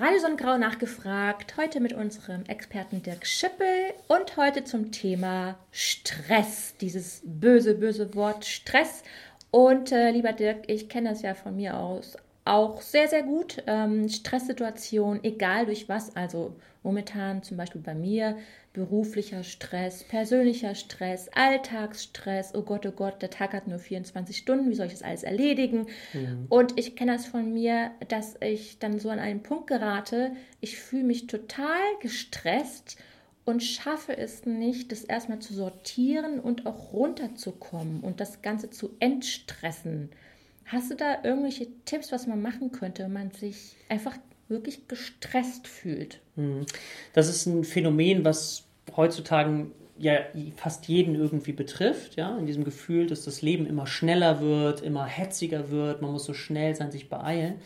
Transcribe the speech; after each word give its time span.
Radio 0.00 0.20
Sonnengrau 0.20 0.58
nachgefragt. 0.58 1.56
Heute 1.56 1.80
mit 1.80 1.92
unserem 1.92 2.44
Experten 2.44 3.02
Dirk 3.02 3.26
Schippel 3.26 3.66
und 4.06 4.36
heute 4.36 4.62
zum 4.62 4.92
Thema 4.92 5.58
Stress. 5.72 6.76
Dieses 6.80 7.20
böse, 7.24 7.74
böse 7.74 8.14
Wort 8.14 8.44
Stress. 8.44 9.02
Und 9.50 9.90
äh, 9.90 10.12
lieber 10.12 10.32
Dirk, 10.32 10.68
ich 10.68 10.88
kenne 10.88 11.08
das 11.10 11.22
ja 11.22 11.34
von 11.34 11.56
mir 11.56 11.76
aus 11.76 12.16
auch 12.48 12.80
sehr, 12.80 13.08
sehr 13.08 13.22
gut. 13.22 13.62
Ähm, 13.66 14.08
Stresssituation, 14.08 15.22
egal 15.22 15.66
durch 15.66 15.88
was. 15.88 16.16
Also 16.16 16.56
momentan 16.82 17.42
zum 17.42 17.56
Beispiel 17.56 17.80
bei 17.80 17.94
mir 17.94 18.38
beruflicher 18.72 19.42
Stress, 19.42 20.04
persönlicher 20.04 20.74
Stress, 20.74 21.28
Alltagsstress. 21.34 22.54
Oh 22.54 22.62
Gott, 22.62 22.86
oh 22.86 22.92
Gott, 22.92 23.20
der 23.22 23.30
Tag 23.30 23.52
hat 23.52 23.66
nur 23.66 23.78
24 23.78 24.36
Stunden. 24.36 24.70
Wie 24.70 24.74
soll 24.74 24.86
ich 24.86 24.92
das 24.92 25.02
alles 25.02 25.22
erledigen? 25.24 25.86
Mhm. 26.12 26.46
Und 26.48 26.78
ich 26.78 26.96
kenne 26.96 27.12
das 27.12 27.26
von 27.26 27.52
mir, 27.52 27.90
dass 28.08 28.36
ich 28.40 28.78
dann 28.78 28.98
so 28.98 29.10
an 29.10 29.18
einen 29.18 29.42
Punkt 29.42 29.66
gerate. 29.66 30.32
Ich 30.60 30.78
fühle 30.78 31.04
mich 31.04 31.26
total 31.26 31.80
gestresst 32.00 32.96
und 33.44 33.62
schaffe 33.62 34.16
es 34.16 34.44
nicht, 34.46 34.92
das 34.92 35.04
erstmal 35.04 35.38
zu 35.38 35.54
sortieren 35.54 36.38
und 36.38 36.66
auch 36.66 36.92
runterzukommen 36.92 38.00
und 38.00 38.20
das 38.20 38.42
Ganze 38.42 38.70
zu 38.70 38.90
entstressen. 39.00 40.10
Hast 40.68 40.90
du 40.90 40.94
da 40.94 41.18
irgendwelche 41.22 41.66
Tipps, 41.84 42.12
was 42.12 42.26
man 42.26 42.42
machen 42.42 42.72
könnte, 42.72 43.04
wenn 43.04 43.12
man 43.12 43.30
sich 43.30 43.76
einfach 43.88 44.16
wirklich 44.48 44.86
gestresst 44.86 45.66
fühlt? 45.66 46.20
Hm. 46.36 46.66
Das 47.14 47.28
ist 47.28 47.46
ein 47.46 47.64
Phänomen, 47.64 48.24
was 48.24 48.64
heutzutage 48.96 49.66
ja 49.98 50.20
fast 50.56 50.86
jeden 50.86 51.14
irgendwie 51.14 51.52
betrifft, 51.52 52.16
ja, 52.16 52.36
in 52.38 52.46
diesem 52.46 52.64
Gefühl, 52.64 53.06
dass 53.06 53.24
das 53.24 53.42
Leben 53.42 53.66
immer 53.66 53.86
schneller 53.86 54.40
wird, 54.40 54.80
immer 54.80 55.06
hetziger 55.06 55.70
wird, 55.70 56.02
man 56.02 56.12
muss 56.12 56.24
so 56.24 56.34
schnell 56.34 56.74
sein, 56.74 56.92
sich 56.92 57.08
beeilen. 57.08 57.56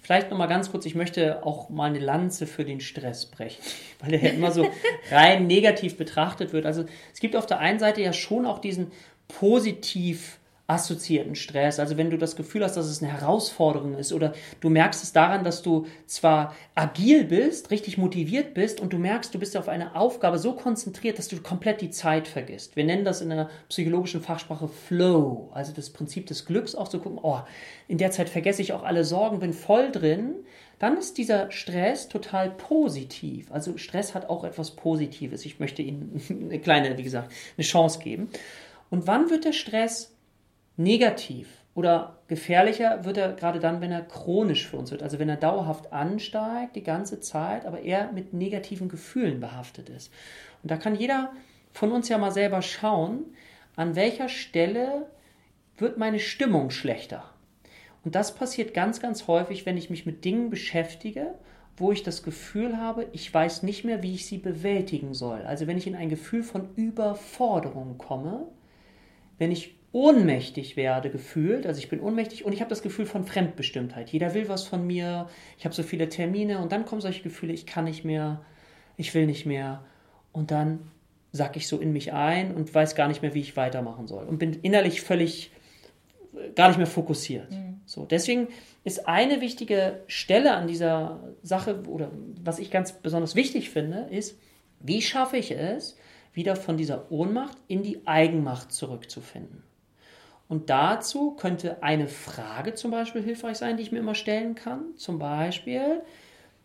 Vielleicht 0.00 0.30
noch 0.30 0.38
mal 0.38 0.46
ganz 0.46 0.70
kurz, 0.70 0.86
ich 0.86 0.94
möchte 0.94 1.44
auch 1.44 1.68
mal 1.68 1.90
eine 1.90 1.98
Lanze 1.98 2.46
für 2.46 2.64
den 2.64 2.80
Stress 2.80 3.26
brechen, 3.26 3.60
weil 4.00 4.12
der 4.12 4.22
ja 4.22 4.30
immer 4.30 4.52
so 4.52 4.66
rein 5.10 5.46
negativ 5.46 5.96
betrachtet 5.96 6.52
wird. 6.52 6.64
Also 6.64 6.84
es 7.12 7.20
gibt 7.20 7.36
auf 7.36 7.46
der 7.46 7.58
einen 7.58 7.78
Seite 7.78 8.00
ja 8.00 8.12
schon 8.12 8.46
auch 8.46 8.60
diesen 8.60 8.90
positiv 9.26 10.38
assoziierten 10.68 11.34
Stress. 11.34 11.80
Also 11.80 11.96
wenn 11.96 12.10
du 12.10 12.18
das 12.18 12.36
Gefühl 12.36 12.62
hast, 12.62 12.76
dass 12.76 12.86
es 12.86 13.02
eine 13.02 13.10
Herausforderung 13.10 13.94
ist 13.94 14.12
oder 14.12 14.34
du 14.60 14.68
merkst 14.68 15.02
es 15.02 15.14
daran, 15.14 15.42
dass 15.42 15.62
du 15.62 15.86
zwar 16.06 16.54
agil 16.74 17.24
bist, 17.24 17.70
richtig 17.70 17.96
motiviert 17.96 18.52
bist 18.52 18.78
und 18.78 18.92
du 18.92 18.98
merkst, 18.98 19.34
du 19.34 19.38
bist 19.38 19.56
auf 19.56 19.68
eine 19.68 19.96
Aufgabe 19.96 20.38
so 20.38 20.52
konzentriert, 20.52 21.18
dass 21.18 21.28
du 21.28 21.40
komplett 21.40 21.80
die 21.80 21.88
Zeit 21.88 22.28
vergisst. 22.28 22.76
Wir 22.76 22.84
nennen 22.84 23.06
das 23.06 23.22
in 23.22 23.30
der 23.30 23.48
psychologischen 23.70 24.20
Fachsprache 24.20 24.68
Flow, 24.68 25.48
also 25.54 25.72
das 25.72 25.88
Prinzip 25.88 26.26
des 26.26 26.44
Glücks 26.44 26.74
auch 26.74 26.88
zu 26.88 27.00
gucken, 27.00 27.18
oh, 27.22 27.40
in 27.88 27.96
der 27.96 28.10
Zeit 28.10 28.28
vergesse 28.28 28.60
ich 28.60 28.74
auch 28.74 28.82
alle 28.82 29.04
Sorgen, 29.04 29.40
bin 29.40 29.54
voll 29.54 29.90
drin. 29.90 30.34
Dann 30.78 30.98
ist 30.98 31.16
dieser 31.16 31.50
Stress 31.50 32.08
total 32.08 32.50
positiv. 32.50 33.50
Also 33.50 33.78
Stress 33.78 34.14
hat 34.14 34.28
auch 34.28 34.44
etwas 34.44 34.72
Positives. 34.72 35.46
Ich 35.46 35.58
möchte 35.58 35.80
Ihnen 35.80 36.20
eine 36.30 36.60
kleine, 36.60 36.98
wie 36.98 37.02
gesagt, 37.02 37.32
eine 37.56 37.66
Chance 37.66 38.00
geben. 38.00 38.28
Und 38.90 39.06
wann 39.06 39.30
wird 39.30 39.44
der 39.44 39.52
Stress 39.52 40.14
Negativ 40.78 41.48
oder 41.74 42.18
gefährlicher 42.28 43.04
wird 43.04 43.18
er 43.18 43.32
gerade 43.32 43.60
dann, 43.60 43.80
wenn 43.80 43.92
er 43.92 44.02
chronisch 44.02 44.66
für 44.66 44.76
uns 44.78 44.90
wird, 44.90 45.02
also 45.02 45.18
wenn 45.18 45.28
er 45.28 45.36
dauerhaft 45.36 45.92
ansteigt, 45.92 46.76
die 46.76 46.82
ganze 46.82 47.20
Zeit, 47.20 47.66
aber 47.66 47.82
eher 47.82 48.10
mit 48.12 48.32
negativen 48.32 48.88
Gefühlen 48.88 49.40
behaftet 49.40 49.88
ist. 49.88 50.12
Und 50.62 50.70
da 50.70 50.76
kann 50.76 50.94
jeder 50.94 51.32
von 51.72 51.92
uns 51.92 52.08
ja 52.08 52.16
mal 52.16 52.32
selber 52.32 52.62
schauen, 52.62 53.24
an 53.76 53.96
welcher 53.96 54.28
Stelle 54.28 55.06
wird 55.76 55.98
meine 55.98 56.18
Stimmung 56.18 56.70
schlechter. 56.70 57.24
Und 58.04 58.14
das 58.14 58.34
passiert 58.34 58.74
ganz, 58.74 59.00
ganz 59.00 59.26
häufig, 59.26 59.66
wenn 59.66 59.76
ich 59.76 59.90
mich 59.90 60.06
mit 60.06 60.24
Dingen 60.24 60.50
beschäftige, 60.50 61.34
wo 61.76 61.92
ich 61.92 62.02
das 62.02 62.22
Gefühl 62.22 62.78
habe, 62.78 63.06
ich 63.12 63.32
weiß 63.32 63.62
nicht 63.62 63.84
mehr, 63.84 64.02
wie 64.02 64.14
ich 64.14 64.26
sie 64.26 64.38
bewältigen 64.38 65.14
soll. 65.14 65.42
Also 65.42 65.66
wenn 65.66 65.78
ich 65.78 65.86
in 65.86 65.94
ein 65.94 66.08
Gefühl 66.08 66.42
von 66.42 66.74
Überforderung 66.74 67.98
komme, 67.98 68.46
wenn 69.38 69.52
ich 69.52 69.77
ohnmächtig 69.92 70.76
werde 70.76 71.10
gefühlt. 71.10 71.66
Also 71.66 71.78
ich 71.78 71.88
bin 71.88 72.00
ohnmächtig 72.00 72.44
und 72.44 72.52
ich 72.52 72.60
habe 72.60 72.68
das 72.68 72.82
Gefühl 72.82 73.06
von 73.06 73.24
Fremdbestimmtheit. 73.24 74.10
Jeder 74.10 74.34
will 74.34 74.48
was 74.48 74.64
von 74.64 74.86
mir, 74.86 75.28
ich 75.58 75.64
habe 75.64 75.74
so 75.74 75.82
viele 75.82 76.08
Termine 76.08 76.58
und 76.58 76.72
dann 76.72 76.84
kommen 76.84 77.00
solche 77.00 77.22
Gefühle, 77.22 77.52
ich 77.52 77.66
kann 77.66 77.84
nicht 77.84 78.04
mehr, 78.04 78.42
ich 78.96 79.14
will 79.14 79.26
nicht 79.26 79.46
mehr. 79.46 79.82
Und 80.32 80.50
dann 80.50 80.80
sack 81.32 81.56
ich 81.56 81.68
so 81.68 81.78
in 81.78 81.92
mich 81.92 82.12
ein 82.12 82.54
und 82.54 82.74
weiß 82.74 82.94
gar 82.94 83.08
nicht 83.08 83.22
mehr, 83.22 83.34
wie 83.34 83.40
ich 83.40 83.56
weitermachen 83.56 84.06
soll. 84.06 84.26
Und 84.26 84.38
bin 84.38 84.54
innerlich 84.62 85.00
völlig 85.00 85.52
äh, 86.34 86.50
gar 86.52 86.68
nicht 86.68 86.78
mehr 86.78 86.86
fokussiert. 86.86 87.50
Mhm. 87.50 87.80
So, 87.86 88.04
deswegen 88.04 88.48
ist 88.84 89.08
eine 89.08 89.40
wichtige 89.40 90.02
Stelle 90.06 90.54
an 90.54 90.68
dieser 90.68 91.20
Sache, 91.42 91.82
oder 91.88 92.10
was 92.42 92.58
ich 92.58 92.70
ganz 92.70 92.92
besonders 92.92 93.34
wichtig 93.34 93.70
finde, 93.70 94.08
ist, 94.10 94.38
wie 94.80 95.00
schaffe 95.00 95.38
ich 95.38 95.50
es, 95.50 95.96
wieder 96.34 96.54
von 96.54 96.76
dieser 96.76 97.10
Ohnmacht 97.10 97.56
in 97.66 97.82
die 97.82 98.06
Eigenmacht 98.06 98.72
zurückzufinden. 98.72 99.62
Und 100.48 100.70
dazu 100.70 101.32
könnte 101.32 101.82
eine 101.82 102.08
Frage 102.08 102.74
zum 102.74 102.90
Beispiel 102.90 103.22
hilfreich 103.22 103.58
sein, 103.58 103.76
die 103.76 103.82
ich 103.82 103.92
mir 103.92 103.98
immer 103.98 104.14
stellen 104.14 104.54
kann. 104.54 104.96
Zum 104.96 105.18
Beispiel, 105.18 106.02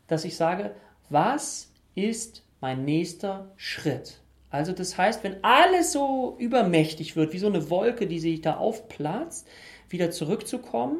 dass 0.07 0.23
ich 0.23 0.37
sage, 0.37 0.73
was 1.09 1.69
ist 1.95 2.43
mein 2.61 2.85
nächster 2.85 3.51
Schritt? 3.57 4.21
Also 4.49 4.71
das 4.71 4.97
heißt, 4.97 5.23
wenn 5.23 5.43
alles 5.43 5.91
so 5.91 6.35
übermächtig 6.39 7.15
wird, 7.15 7.33
wie 7.33 7.39
so 7.39 7.47
eine 7.47 7.69
Wolke, 7.69 8.07
die 8.07 8.19
sich 8.19 8.41
da 8.41 8.55
aufplatzt, 8.55 9.47
wieder 9.89 10.11
zurückzukommen, 10.11 10.99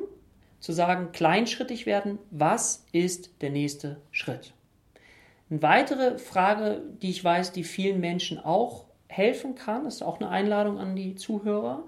zu 0.60 0.72
sagen, 0.74 1.12
kleinschrittig 1.12 1.86
werden, 1.86 2.20
was 2.32 2.86
ist 2.92 3.42
der 3.42 3.52
nächste 3.52 4.02
Schritt? 4.12 4.54
Eine 5.50 5.62
weitere 5.62 6.18
Frage, 6.18 6.82
die 7.02 7.12
ich 7.12 7.24
weiß, 7.24 7.52
die 7.52 7.64
vielen 7.64 8.00
Menschen 8.00 8.40
auch 8.40 8.86
helfen 9.08 9.56
kann, 9.56 9.86
ist 9.86 10.02
auch 10.02 10.20
eine 10.20 10.30
Einladung 10.30 10.80
an 10.80 10.96
die 10.96 11.16
Zuhörer, 11.16 11.84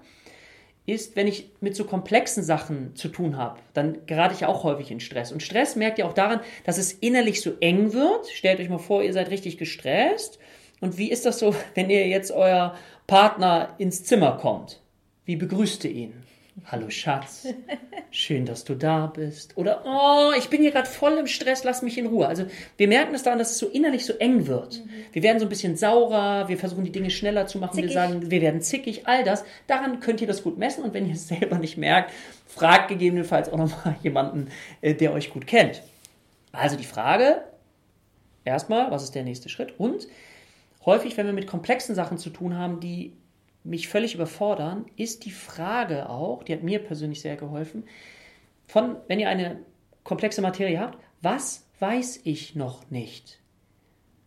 ist, 0.86 1.16
wenn 1.16 1.26
ich 1.26 1.50
mit 1.60 1.74
so 1.76 1.84
komplexen 1.84 2.42
Sachen 2.42 2.94
zu 2.94 3.08
tun 3.08 3.36
habe, 3.36 3.58
dann 3.74 4.06
gerate 4.06 4.34
ich 4.34 4.46
auch 4.46 4.62
häufig 4.62 4.90
in 4.90 5.00
Stress. 5.00 5.32
Und 5.32 5.42
Stress 5.42 5.76
merkt 5.76 5.98
ihr 5.98 6.06
auch 6.06 6.12
daran, 6.12 6.40
dass 6.64 6.78
es 6.78 6.92
innerlich 6.92 7.40
so 7.40 7.52
eng 7.60 7.92
wird. 7.92 8.28
Stellt 8.28 8.60
euch 8.60 8.68
mal 8.68 8.78
vor, 8.78 9.02
ihr 9.02 9.12
seid 9.12 9.30
richtig 9.30 9.58
gestresst. 9.58 10.38
Und 10.80 10.96
wie 10.98 11.10
ist 11.10 11.26
das 11.26 11.38
so, 11.38 11.54
wenn 11.74 11.90
ihr 11.90 12.06
jetzt 12.06 12.30
euer 12.30 12.74
Partner 13.06 13.74
ins 13.78 14.04
Zimmer 14.04 14.38
kommt? 14.40 14.80
Wie 15.24 15.36
begrüßt 15.36 15.84
ihr 15.84 15.90
ihn? 15.90 16.14
Hallo 16.64 16.88
Schatz, 16.88 17.46
schön, 18.10 18.46
dass 18.46 18.64
du 18.64 18.74
da 18.74 19.06
bist. 19.06 19.56
Oder, 19.56 19.84
oh, 19.84 20.32
ich 20.36 20.48
bin 20.48 20.62
hier 20.62 20.72
gerade 20.72 20.88
voll 20.88 21.12
im 21.18 21.26
Stress, 21.26 21.64
lass 21.64 21.82
mich 21.82 21.98
in 21.98 22.06
Ruhe. 22.06 22.26
Also 22.26 22.46
wir 22.78 22.88
merken 22.88 23.14
es 23.14 23.22
daran, 23.22 23.38
dass 23.38 23.50
es 23.50 23.58
so 23.58 23.68
innerlich 23.68 24.06
so 24.06 24.14
eng 24.14 24.46
wird. 24.46 24.84
Mhm. 24.84 24.90
Wir 25.12 25.22
werden 25.22 25.38
so 25.38 25.44
ein 25.44 25.50
bisschen 25.50 25.76
saurer, 25.76 26.48
wir 26.48 26.56
versuchen 26.56 26.84
die 26.84 26.92
Dinge 26.92 27.10
schneller 27.10 27.46
zu 27.46 27.58
machen, 27.58 27.74
zickig. 27.74 27.90
wir 27.90 27.94
sagen, 27.94 28.30
wir 28.30 28.40
werden 28.40 28.62
zickig, 28.62 29.06
all 29.06 29.22
das. 29.22 29.44
Daran 29.66 30.00
könnt 30.00 30.20
ihr 30.22 30.26
das 30.26 30.42
gut 30.42 30.56
messen 30.56 30.82
und 30.82 30.94
wenn 30.94 31.06
ihr 31.06 31.14
es 31.14 31.28
selber 31.28 31.58
nicht 31.58 31.76
merkt, 31.76 32.10
fragt 32.46 32.88
gegebenenfalls 32.88 33.50
auch 33.50 33.58
nochmal 33.58 33.96
jemanden, 34.02 34.48
äh, 34.80 34.94
der 34.94 35.12
euch 35.12 35.30
gut 35.30 35.46
kennt. 35.46 35.82
Also 36.52 36.76
die 36.76 36.84
Frage, 36.84 37.42
erstmal, 38.44 38.90
was 38.90 39.04
ist 39.04 39.14
der 39.14 39.24
nächste 39.24 39.50
Schritt? 39.50 39.78
Und 39.78 40.08
häufig, 40.86 41.16
wenn 41.18 41.26
wir 41.26 41.34
mit 41.34 41.46
komplexen 41.46 41.94
Sachen 41.94 42.16
zu 42.16 42.30
tun 42.30 42.56
haben, 42.56 42.80
die 42.80 43.12
mich 43.66 43.88
völlig 43.88 44.14
überfordern, 44.14 44.86
ist 44.96 45.24
die 45.24 45.30
Frage 45.30 46.08
auch, 46.08 46.42
die 46.42 46.52
hat 46.52 46.62
mir 46.62 46.78
persönlich 46.78 47.20
sehr 47.20 47.36
geholfen, 47.36 47.84
von, 48.66 48.96
wenn 49.08 49.20
ihr 49.20 49.28
eine 49.28 49.60
komplexe 50.04 50.42
Materie 50.42 50.80
habt, 50.80 50.98
was 51.22 51.66
weiß 51.78 52.20
ich 52.24 52.54
noch 52.54 52.90
nicht? 52.90 53.40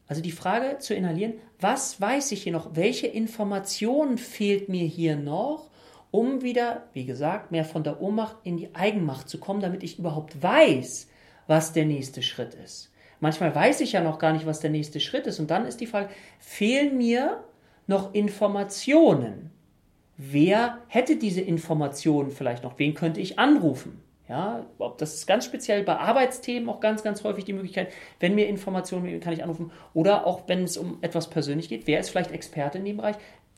Also 0.07 0.21
die 0.21 0.31
Frage 0.31 0.79
zu 0.79 0.95
inhalieren, 0.95 1.33
was 1.59 2.01
weiß 2.01 2.31
ich 2.31 2.43
hier 2.43 2.51
noch? 2.51 2.75
Welche 2.75 3.07
Information 3.07 4.17
fehlt 4.17 4.69
mir 4.69 4.85
hier 4.85 5.15
noch, 5.15 5.69
um 6.11 6.41
wieder, 6.41 6.87
wie 6.93 7.05
gesagt, 7.05 7.51
mehr 7.51 7.65
von 7.65 7.83
der 7.83 8.01
Ohnmacht 8.01 8.37
in 8.43 8.57
die 8.57 8.73
Eigenmacht 8.73 9.29
zu 9.29 9.39
kommen, 9.39 9.61
damit 9.61 9.83
ich 9.83 9.99
überhaupt 9.99 10.41
weiß, 10.41 11.07
was 11.45 11.73
der 11.73 11.85
nächste 11.85 12.23
Schritt 12.23 12.55
ist. 12.55 12.91
Manchmal 13.19 13.53
weiß 13.53 13.81
ich 13.81 13.91
ja 13.91 14.01
noch 14.01 14.17
gar 14.17 14.33
nicht, 14.33 14.45
was 14.45 14.59
der 14.59 14.69
nächste 14.69 14.99
Schritt 14.99 15.27
ist. 15.27 15.39
Und 15.39 15.51
dann 15.51 15.65
ist 15.65 15.81
die 15.81 15.87
Frage, 15.87 16.09
fehlen 16.39 16.97
mir 16.97 17.43
noch 17.89 18.13
Informationen? 18.13 19.51
Wer 20.15 20.77
hätte 20.87 21.15
diese 21.15 21.41
Informationen 21.41 22.31
vielleicht 22.31 22.63
noch? 22.63 22.77
Wen 22.77 22.93
könnte 22.93 23.19
ich 23.19 23.39
anrufen? 23.39 24.01
Ja, 24.27 24.65
ob 24.77 24.99
das 24.99 25.15
ist 25.15 25.25
ganz 25.25 25.45
speziell 25.45 25.83
bei 25.83 25.95
Arbeitsthemen 25.95 26.69
auch 26.69 26.81
ganz, 26.81 27.01
ganz 27.01 27.23
häufig 27.23 27.45
die 27.45 27.53
Möglichkeit, 27.53 27.91
wenn 28.19 28.35
mir 28.35 28.47
Informationen 28.47 29.19
kann 29.21 29.33
ich 29.33 29.43
anrufen. 29.43 29.71
Oder 29.95 30.27
auch 30.27 30.43
wenn 30.47 30.63
es 30.63 30.77
um 30.77 30.99
etwas 31.01 31.31
persönlich 31.31 31.67
geht, 31.67 31.87
wer 31.87 31.99
ist 31.99 32.11
vielleicht 32.11 32.31
Experte 32.31 32.77
in 32.77 32.85
dem 32.85 32.97
Bereich? 32.97 33.15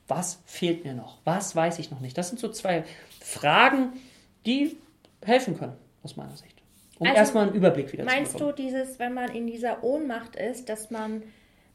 Was 0.08 0.40
fehlt 0.46 0.84
mir 0.84 0.94
noch? 0.94 1.18
Was 1.24 1.54
weiß 1.54 1.78
ich 1.78 1.90
noch 1.90 2.00
nicht? 2.00 2.16
Das 2.16 2.28
sind 2.28 2.38
so 2.40 2.48
zwei 2.48 2.84
Fragen, 3.20 3.92
die 4.46 4.76
helfen 5.22 5.58
können, 5.58 5.76
aus 6.02 6.16
meiner 6.16 6.36
Sicht. 6.36 6.56
Um 6.98 7.06
also, 7.06 7.18
erstmal 7.18 7.48
einen 7.48 7.54
Überblick 7.54 7.92
wieder 7.92 8.04
meinst 8.04 8.32
zu 8.32 8.38
bekommen. 8.38 8.54
Meinst 8.56 8.72
du 8.72 8.78
dieses, 8.78 8.98
wenn 8.98 9.12
man 9.12 9.30
in 9.30 9.46
dieser 9.46 9.84
Ohnmacht 9.84 10.36
ist, 10.36 10.70
dass 10.70 10.90
man 10.90 11.22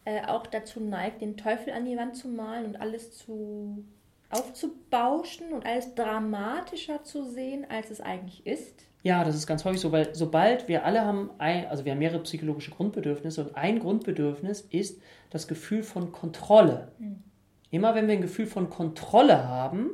äh, 0.07 0.25
auch 0.25 0.48
dazu 0.48 0.80
neigt, 0.80 1.19
den 1.19 1.36
Teufel 1.36 1.74
an 1.74 1.83
die 1.83 1.98
Wand 1.98 2.15
zu 2.15 2.30
malen 2.30 2.65
und 2.65 2.80
alles 2.80 3.12
zu 3.18 3.83
aufzubauschen 4.30 5.51
und 5.51 5.65
alles 5.65 5.95
dramatischer 5.95 7.04
zu 7.04 7.30
sehen, 7.30 7.65
als 7.69 7.92
es 7.92 8.00
eigentlich 8.00 8.45
ist? 8.48 8.86
Ja, 9.04 9.25
das 9.25 9.36
ist 9.36 9.48
ganz 9.48 9.65
häufig 9.65 9.81
so, 9.81 9.92
weil 9.92 10.15
sobald 10.15 10.69
wir 10.69 10.86
alle 10.86 11.01
haben, 11.01 11.30
ein, 11.39 11.68
also 11.68 11.83
wir 11.83 11.92
haben 11.92 12.00
mehrere 12.00 12.19
psychologische 12.19 12.71
Grundbedürfnisse 12.71 13.44
und 13.44 13.57
ein 13.57 13.80
Grundbedürfnis 13.80 14.62
ist 14.62 15.01
das 15.30 15.45
Gefühl 15.45 15.83
von 15.83 16.13
Kontrolle. 16.13 16.88
Mhm. 17.00 17.24
Immer 17.69 17.94
wenn 17.94 18.07
wir 18.07 18.13
ein 18.13 18.21
Gefühl 18.21 18.48
von 18.48 18.69
Kontrolle 18.69 19.45
haben, 19.45 19.89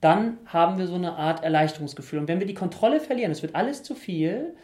dann 0.00 0.38
haben 0.46 0.78
wir 0.78 0.86
so 0.86 0.94
eine 0.94 1.16
Art 1.16 1.42
Erleichterungsgefühl. 1.42 2.20
Und 2.20 2.28
wenn 2.28 2.38
wir 2.38 2.46
die 2.46 2.54
Kontrolle 2.54 3.00
verlieren, 3.00 3.32
es 3.32 3.42
wird 3.42 3.56
alles 3.56 3.82
zu 3.82 3.96
viel, 3.96 4.54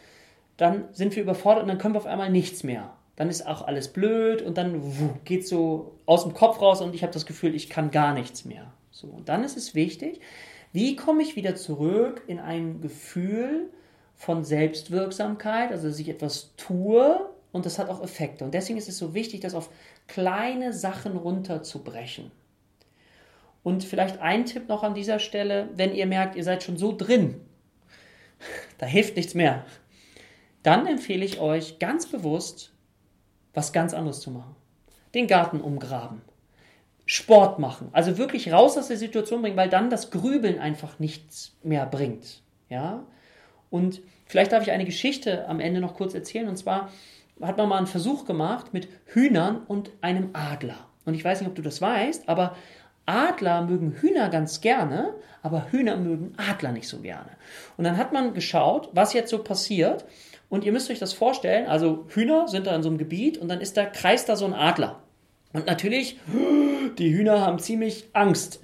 dann 0.55 0.85
sind 0.93 1.13
wir 1.15 1.23
überfordert 1.23 1.63
und 1.63 1.67
dann 1.67 1.77
können 1.77 1.93
wir 1.93 1.99
auf 1.99 2.07
einmal 2.07 2.31
nichts 2.31 2.63
mehr. 2.63 2.96
Dann 3.17 3.29
ist 3.29 3.45
auch 3.47 3.63
alles 3.63 3.89
blöd 3.89 4.43
und 4.43 4.57
dann 4.57 5.19
geht 5.25 5.45
so 5.45 5.97
aus 6.05 6.23
dem 6.23 6.33
Kopf 6.33 6.61
raus 6.61 6.81
und 6.81 6.93
ich 6.95 7.01
habe 7.01 7.11
das 7.11 7.25
Gefühl, 7.25 7.55
ich 7.55 7.67
kann 7.69 7.91
gar 7.91 8.13
nichts 8.13 8.45
mehr. 8.45 8.71
So, 8.91 9.07
und 9.07 9.27
dann 9.27 9.43
ist 9.43 9.57
es 9.57 9.75
wichtig, 9.75 10.21
wie 10.71 10.95
komme 10.95 11.23
ich 11.23 11.35
wieder 11.35 11.55
zurück 11.55 12.21
in 12.27 12.39
ein 12.39 12.79
Gefühl 12.79 13.71
von 14.15 14.43
Selbstwirksamkeit, 14.43 15.71
also 15.71 15.87
dass 15.87 15.99
ich 15.99 16.09
etwas 16.09 16.55
tue 16.57 17.19
und 17.51 17.65
das 17.65 17.79
hat 17.79 17.89
auch 17.89 18.03
Effekte. 18.03 18.45
Und 18.45 18.53
deswegen 18.53 18.77
ist 18.77 18.87
es 18.87 18.99
so 18.99 19.15
wichtig, 19.15 19.41
das 19.41 19.55
auf 19.55 19.71
kleine 20.07 20.71
Sachen 20.71 21.17
runterzubrechen. 21.17 22.31
Und 23.63 23.83
vielleicht 23.83 24.21
ein 24.21 24.45
Tipp 24.45 24.69
noch 24.69 24.83
an 24.83 24.93
dieser 24.93 25.17
Stelle, 25.17 25.69
wenn 25.75 25.95
ihr 25.95 26.05
merkt, 26.05 26.35
ihr 26.35 26.43
seid 26.43 26.61
schon 26.61 26.77
so 26.77 26.95
drin, 26.95 27.41
da 28.77 28.85
hilft 28.85 29.15
nichts 29.15 29.33
mehr, 29.33 29.65
dann 30.61 30.85
empfehle 30.85 31.25
ich 31.25 31.39
euch 31.39 31.79
ganz 31.79 32.05
bewusst, 32.05 32.73
was 33.57 33.73
ganz 33.73 33.95
anderes 33.95 34.19
zu 34.19 34.29
machen. 34.29 34.55
Den 35.15 35.25
Garten 35.25 35.61
umgraben. 35.61 36.21
Sport 37.07 37.57
machen. 37.57 37.89
Also 37.91 38.19
wirklich 38.19 38.53
raus 38.53 38.77
aus 38.77 38.89
der 38.89 38.97
Situation 38.97 39.41
bringen, 39.41 39.57
weil 39.57 39.69
dann 39.69 39.89
das 39.89 40.11
Grübeln 40.11 40.59
einfach 40.59 40.99
nichts 40.99 41.57
mehr 41.63 41.87
bringt. 41.87 42.43
Ja? 42.69 43.03
Und 43.71 44.01
vielleicht 44.27 44.51
darf 44.51 44.61
ich 44.61 44.69
eine 44.69 44.85
Geschichte 44.85 45.47
am 45.47 45.59
Ende 45.59 45.81
noch 45.81 45.95
kurz 45.95 46.13
erzählen. 46.13 46.47
Und 46.47 46.57
zwar 46.57 46.91
hat 47.41 47.57
man 47.57 47.67
mal 47.67 47.77
einen 47.77 47.87
Versuch 47.87 48.25
gemacht 48.25 48.73
mit 48.73 48.89
Hühnern 49.05 49.63
und 49.67 49.89
einem 50.01 50.29
Adler. 50.33 50.77
Und 51.05 51.15
ich 51.15 51.25
weiß 51.25 51.39
nicht, 51.39 51.49
ob 51.49 51.55
du 51.55 51.63
das 51.63 51.81
weißt, 51.81 52.29
aber 52.29 52.55
Adler 53.07 53.63
mögen 53.63 53.93
Hühner 53.93 54.29
ganz 54.29 54.61
gerne, 54.61 55.15
aber 55.41 55.71
Hühner 55.71 55.97
mögen 55.97 56.33
Adler 56.37 56.73
nicht 56.73 56.89
so 56.89 56.99
gerne. 56.99 57.31
Und 57.77 57.85
dann 57.85 57.97
hat 57.97 58.13
man 58.13 58.35
geschaut, 58.35 58.89
was 58.93 59.13
jetzt 59.13 59.31
so 59.31 59.41
passiert. 59.41 60.05
Und 60.49 60.63
ihr 60.63 60.71
müsst 60.71 60.89
euch 60.89 60.99
das 60.99 61.13
vorstellen, 61.13 61.67
also 61.67 62.05
Hühner 62.09 62.47
sind 62.47 62.67
da 62.67 62.75
in 62.75 62.83
so 62.83 62.89
einem 62.89 62.97
Gebiet 62.97 63.37
und 63.37 63.49
dann 63.49 63.59
ist 63.59 63.75
da, 63.75 63.85
kreist 63.85 64.29
da 64.29 64.35
so 64.35 64.45
ein 64.45 64.53
Adler. 64.53 65.03
Und 65.53 65.65
natürlich, 65.65 66.19
die 66.97 67.13
Hühner 67.13 67.41
haben 67.41 67.59
ziemlich 67.59 68.09
Angst. 68.13 68.61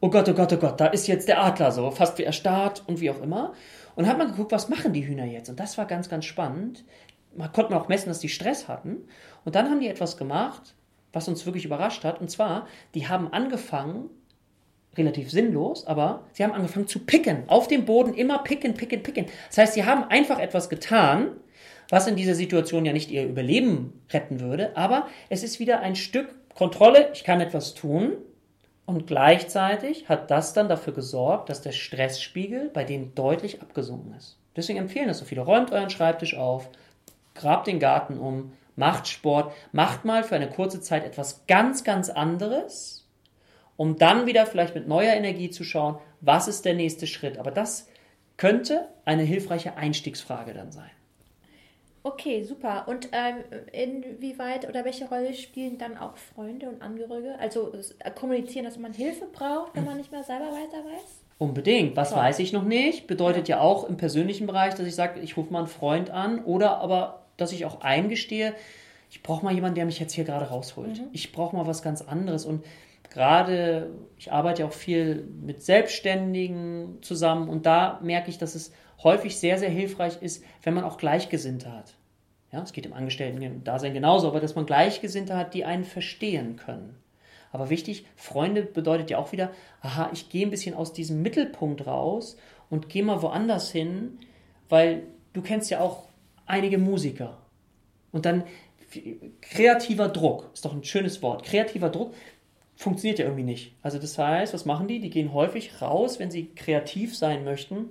oh 0.00 0.10
Gott, 0.10 0.28
oh 0.28 0.34
Gott, 0.34 0.52
oh 0.52 0.56
Gott, 0.56 0.80
da 0.80 0.86
ist 0.86 1.06
jetzt 1.06 1.28
der 1.28 1.42
Adler 1.42 1.72
so, 1.72 1.90
fast 1.90 2.18
wie 2.18 2.24
erstarrt 2.24 2.82
und 2.86 3.00
wie 3.00 3.10
auch 3.10 3.22
immer. 3.22 3.54
Und 3.94 4.06
hat 4.06 4.18
man 4.18 4.28
geguckt, 4.28 4.52
was 4.52 4.68
machen 4.68 4.92
die 4.92 5.06
Hühner 5.06 5.24
jetzt? 5.24 5.48
Und 5.48 5.60
das 5.60 5.76
war 5.78 5.86
ganz, 5.86 6.08
ganz 6.08 6.24
spannend. 6.24 6.84
Man 7.34 7.52
konnte 7.52 7.74
auch 7.76 7.88
messen, 7.88 8.08
dass 8.08 8.20
die 8.20 8.28
Stress 8.28 8.68
hatten. 8.68 9.04
Und 9.44 9.54
dann 9.54 9.70
haben 9.70 9.80
die 9.80 9.88
etwas 9.88 10.16
gemacht, 10.16 10.74
was 11.12 11.28
uns 11.28 11.44
wirklich 11.46 11.64
überrascht 11.64 12.04
hat. 12.04 12.20
Und 12.20 12.30
zwar, 12.30 12.66
die 12.94 13.08
haben 13.08 13.32
angefangen, 13.32 14.10
relativ 14.96 15.30
sinnlos, 15.30 15.86
aber 15.86 16.24
sie 16.32 16.44
haben 16.44 16.52
angefangen 16.52 16.86
zu 16.86 17.00
picken. 17.00 17.44
Auf 17.46 17.68
dem 17.68 17.84
Boden 17.84 18.14
immer 18.14 18.38
picken, 18.38 18.74
picken, 18.74 19.02
picken. 19.02 19.26
Das 19.48 19.58
heißt, 19.58 19.74
sie 19.74 19.84
haben 19.84 20.04
einfach 20.04 20.38
etwas 20.38 20.68
getan, 20.68 21.28
was 21.88 22.06
in 22.06 22.16
dieser 22.16 22.34
Situation 22.34 22.84
ja 22.84 22.92
nicht 22.92 23.10
ihr 23.10 23.26
Überleben 23.26 24.02
retten 24.10 24.40
würde, 24.40 24.76
aber 24.76 25.08
es 25.28 25.42
ist 25.42 25.60
wieder 25.60 25.80
ein 25.80 25.96
Stück 25.96 26.34
Kontrolle, 26.54 27.10
ich 27.14 27.24
kann 27.24 27.40
etwas 27.40 27.74
tun 27.74 28.12
und 28.84 29.06
gleichzeitig 29.06 30.08
hat 30.08 30.30
das 30.30 30.52
dann 30.52 30.68
dafür 30.68 30.92
gesorgt, 30.92 31.48
dass 31.48 31.62
der 31.62 31.72
Stressspiegel 31.72 32.70
bei 32.72 32.84
denen 32.84 33.14
deutlich 33.14 33.62
abgesunken 33.62 34.14
ist. 34.14 34.38
Deswegen 34.54 34.78
empfehlen 34.78 35.08
das 35.08 35.18
so 35.18 35.24
viele. 35.24 35.42
Räumt 35.42 35.72
euren 35.72 35.90
Schreibtisch 35.90 36.36
auf, 36.36 36.68
grabt 37.34 37.66
den 37.66 37.78
Garten 37.78 38.18
um, 38.18 38.52
macht 38.76 39.08
Sport, 39.08 39.52
macht 39.72 40.04
mal 40.04 40.24
für 40.24 40.34
eine 40.36 40.50
kurze 40.50 40.80
Zeit 40.80 41.04
etwas 41.04 41.46
ganz, 41.46 41.84
ganz 41.84 42.10
anderes, 42.10 43.01
um 43.82 43.96
dann 43.96 44.26
wieder 44.26 44.46
vielleicht 44.46 44.76
mit 44.76 44.86
neuer 44.86 45.12
Energie 45.12 45.50
zu 45.50 45.64
schauen, 45.64 45.98
was 46.20 46.46
ist 46.46 46.64
der 46.64 46.74
nächste 46.74 47.08
Schritt. 47.08 47.36
Aber 47.36 47.50
das 47.50 47.88
könnte 48.36 48.86
eine 49.04 49.24
hilfreiche 49.24 49.76
Einstiegsfrage 49.76 50.54
dann 50.54 50.70
sein. 50.70 50.92
Okay, 52.04 52.44
super. 52.44 52.86
Und 52.86 53.08
ähm, 53.10 53.38
inwieweit 53.72 54.68
oder 54.68 54.84
welche 54.84 55.08
Rolle 55.08 55.34
spielen 55.34 55.78
dann 55.78 55.98
auch 55.98 56.16
Freunde 56.16 56.68
und 56.68 56.80
Angehörige? 56.80 57.36
Also 57.40 57.72
äh, 57.98 58.12
kommunizieren, 58.12 58.66
dass 58.66 58.78
man 58.78 58.92
Hilfe 58.92 59.26
braucht, 59.26 59.74
wenn 59.74 59.84
man 59.84 59.96
nicht 59.96 60.12
mehr 60.12 60.22
selber 60.22 60.52
weiter 60.52 60.84
weiß? 60.84 61.24
Unbedingt. 61.38 61.96
Was 61.96 62.10
Toll. 62.10 62.18
weiß 62.20 62.38
ich 62.38 62.52
noch 62.52 62.62
nicht? 62.62 63.08
Bedeutet 63.08 63.48
ja. 63.48 63.56
ja 63.56 63.62
auch 63.62 63.88
im 63.88 63.96
persönlichen 63.96 64.46
Bereich, 64.46 64.76
dass 64.76 64.86
ich 64.86 64.94
sage, 64.94 65.18
ich 65.18 65.36
rufe 65.36 65.52
mal 65.52 65.58
einen 65.58 65.66
Freund 65.66 66.08
an 66.08 66.44
oder 66.44 66.78
aber, 66.78 67.24
dass 67.36 67.50
ich 67.50 67.64
auch 67.64 67.80
eingestehe, 67.80 68.54
ich 69.10 69.24
brauche 69.24 69.44
mal 69.44 69.52
jemanden, 69.52 69.74
der 69.74 69.86
mich 69.86 69.98
jetzt 69.98 70.12
hier 70.12 70.22
gerade 70.22 70.46
rausholt. 70.46 71.00
Mhm. 71.00 71.08
Ich 71.12 71.32
brauche 71.32 71.56
mal 71.56 71.66
was 71.66 71.82
ganz 71.82 72.00
anderes. 72.00 72.46
Und 72.46 72.64
gerade, 73.12 73.90
ich 74.16 74.32
arbeite 74.32 74.64
auch 74.64 74.72
viel 74.72 75.28
mit 75.40 75.62
Selbstständigen 75.62 76.98
zusammen 77.02 77.48
und 77.48 77.66
da 77.66 78.00
merke 78.02 78.30
ich, 78.30 78.38
dass 78.38 78.54
es 78.54 78.72
häufig 79.02 79.38
sehr, 79.38 79.58
sehr 79.58 79.70
hilfreich 79.70 80.20
ist, 80.20 80.44
wenn 80.62 80.74
man 80.74 80.84
auch 80.84 80.96
Gleichgesinnte 80.96 81.72
hat. 81.72 81.94
Ja, 82.50 82.62
es 82.62 82.72
geht 82.72 82.86
im 82.86 82.92
Angestellten-Dasein 82.92 83.94
genauso, 83.94 84.28
aber 84.28 84.40
dass 84.40 84.54
man 84.54 84.66
Gleichgesinnte 84.66 85.36
hat, 85.36 85.54
die 85.54 85.64
einen 85.64 85.84
verstehen 85.84 86.56
können. 86.56 86.96
Aber 87.50 87.70
wichtig, 87.70 88.06
Freunde 88.16 88.62
bedeutet 88.62 89.10
ja 89.10 89.18
auch 89.18 89.32
wieder, 89.32 89.50
aha, 89.80 90.10
ich 90.12 90.28
gehe 90.28 90.46
ein 90.46 90.50
bisschen 90.50 90.74
aus 90.74 90.92
diesem 90.92 91.22
Mittelpunkt 91.22 91.86
raus 91.86 92.36
und 92.70 92.88
gehe 92.88 93.02
mal 93.02 93.22
woanders 93.22 93.70
hin, 93.70 94.18
weil 94.68 95.02
du 95.32 95.42
kennst 95.42 95.70
ja 95.70 95.80
auch 95.80 96.08
einige 96.46 96.78
Musiker. 96.78 97.38
Und 98.10 98.26
dann 98.26 98.44
kreativer 99.40 100.08
Druck, 100.08 100.50
ist 100.52 100.64
doch 100.64 100.72
ein 100.74 100.84
schönes 100.84 101.22
Wort. 101.22 101.44
Kreativer 101.44 101.88
Druck 101.88 102.14
funktioniert 102.82 103.18
ja 103.18 103.24
irgendwie 103.24 103.44
nicht. 103.44 103.74
Also 103.82 103.98
das 103.98 104.18
heißt, 104.18 104.52
was 104.52 104.64
machen 104.64 104.88
die? 104.88 105.00
Die 105.00 105.10
gehen 105.10 105.32
häufig 105.32 105.80
raus, 105.80 106.18
wenn 106.18 106.30
sie 106.30 106.50
kreativ 106.54 107.16
sein 107.16 107.44
möchten, 107.44 107.90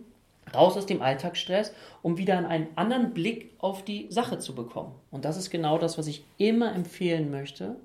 raus 0.53 0.77
aus 0.77 0.85
dem 0.85 1.01
Alltagsstress, 1.01 1.73
um 2.01 2.17
wieder 2.17 2.37
einen 2.47 2.67
anderen 2.75 3.13
Blick 3.13 3.51
auf 3.59 3.83
die 3.83 4.07
Sache 4.09 4.39
zu 4.39 4.53
bekommen. 4.53 4.93
Und 5.09 5.25
das 5.25 5.37
ist 5.37 5.49
genau 5.49 5.77
das, 5.77 5.97
was 5.97 6.07
ich 6.07 6.25
immer 6.37 6.75
empfehlen 6.75 7.31
möchte, 7.31 7.77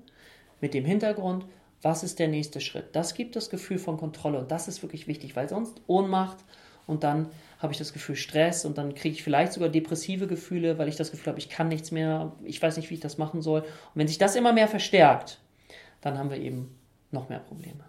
mit 0.61 0.73
dem 0.73 0.85
Hintergrund, 0.85 1.45
was 1.81 2.03
ist 2.03 2.19
der 2.19 2.27
nächste 2.27 2.59
Schritt. 2.59 2.95
Das 2.95 3.13
gibt 3.13 3.35
das 3.35 3.49
Gefühl 3.49 3.77
von 3.77 3.97
Kontrolle 3.97 4.39
und 4.39 4.51
das 4.51 4.67
ist 4.67 4.81
wirklich 4.81 5.07
wichtig, 5.07 5.35
weil 5.35 5.47
sonst 5.47 5.81
Ohnmacht 5.87 6.37
und 6.87 7.03
dann 7.03 7.29
habe 7.59 7.73
ich 7.73 7.79
das 7.79 7.93
Gefühl 7.93 8.15
Stress 8.15 8.65
und 8.65 8.77
dann 8.77 8.95
kriege 8.95 9.13
ich 9.13 9.23
vielleicht 9.23 9.53
sogar 9.53 9.69
depressive 9.69 10.25
Gefühle, 10.27 10.77
weil 10.77 10.87
ich 10.87 10.95
das 10.95 11.11
Gefühl 11.11 11.27
habe, 11.27 11.39
ich 11.39 11.49
kann 11.49 11.67
nichts 11.67 11.91
mehr, 11.91 12.31
ich 12.43 12.61
weiß 12.61 12.77
nicht, 12.77 12.89
wie 12.89 12.95
ich 12.95 12.99
das 12.99 13.17
machen 13.17 13.41
soll. 13.41 13.61
Und 13.61 13.95
wenn 13.95 14.07
sich 14.07 14.17
das 14.17 14.35
immer 14.35 14.53
mehr 14.53 14.67
verstärkt, 14.67 15.39
dann 16.01 16.17
haben 16.17 16.29
wir 16.29 16.37
eben 16.37 16.76
noch 17.11 17.29
mehr 17.29 17.39
Probleme. 17.39 17.83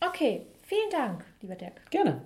Okay, 0.00 0.46
vielen 0.62 0.90
Dank, 0.90 1.24
lieber 1.40 1.56
Dirk. 1.56 1.90
Gerne. 1.90 2.22